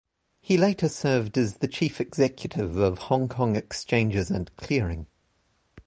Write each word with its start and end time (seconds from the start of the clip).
He 0.39 0.57
later 0.57 0.89
served 0.89 1.37
as 1.37 1.57
the 1.57 1.67
chief 1.67 2.01
executive 2.01 2.75
of 2.75 2.97
Hong 3.13 3.27
Kong 3.29 3.55
Exchanges 3.55 4.31
and 4.31 4.49
Clearing. 4.57 5.05